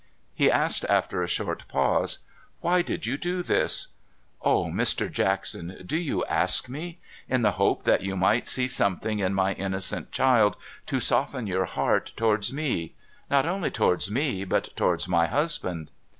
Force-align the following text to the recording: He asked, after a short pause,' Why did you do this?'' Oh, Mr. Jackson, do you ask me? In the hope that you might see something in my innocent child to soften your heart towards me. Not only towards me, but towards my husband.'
He 0.33 0.49
asked, 0.49 0.83
after 0.89 1.21
a 1.21 1.27
short 1.27 1.67
pause,' 1.67 2.17
Why 2.61 2.81
did 2.81 3.05
you 3.05 3.17
do 3.19 3.43
this?'' 3.43 3.89
Oh, 4.41 4.65
Mr. 4.65 5.11
Jackson, 5.11 5.79
do 5.85 5.95
you 5.95 6.25
ask 6.25 6.67
me? 6.67 6.97
In 7.29 7.43
the 7.43 7.51
hope 7.51 7.83
that 7.83 8.01
you 8.01 8.17
might 8.17 8.47
see 8.47 8.67
something 8.67 9.19
in 9.19 9.35
my 9.35 9.53
innocent 9.53 10.11
child 10.11 10.55
to 10.87 10.99
soften 10.99 11.45
your 11.45 11.65
heart 11.65 12.13
towards 12.15 12.51
me. 12.51 12.95
Not 13.29 13.45
only 13.45 13.69
towards 13.69 14.09
me, 14.09 14.43
but 14.43 14.75
towards 14.75 15.07
my 15.07 15.27
husband.' 15.27 15.91